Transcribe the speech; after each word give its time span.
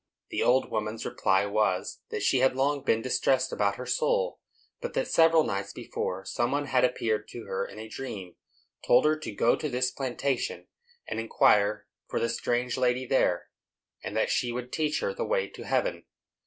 The 0.29 0.41
old 0.41 0.71
woman's 0.71 1.05
reply 1.05 1.45
was, 1.45 1.99
that 2.09 2.23
she 2.23 2.39
had 2.39 2.55
long 2.55 2.81
been 2.81 3.03
distressed 3.03 3.53
about 3.53 3.75
her 3.75 3.85
soul; 3.85 4.39
but 4.81 4.95
that, 4.95 5.07
several 5.07 5.43
nights 5.43 5.73
before, 5.73 6.25
some 6.25 6.51
one 6.53 6.65
had 6.65 6.83
appeared 6.83 7.27
to 7.27 7.43
her 7.45 7.67
in 7.67 7.77
a 7.77 7.87
dream, 7.87 8.35
told 8.83 9.05
her 9.05 9.15
to 9.19 9.31
go 9.31 9.55
to 9.55 9.69
this 9.69 9.91
plantation 9.91 10.65
and 11.07 11.19
inquire 11.19 11.85
for 12.07 12.19
the 12.19 12.29
strange 12.29 12.77
lady 12.77 13.05
there, 13.05 13.51
and 14.03 14.17
that 14.17 14.31
she 14.31 14.51
would 14.51 14.73
teach 14.73 15.01
her 15.01 15.13
the 15.13 15.23
way 15.23 15.47
to 15.49 15.65
heaven. 15.65 16.05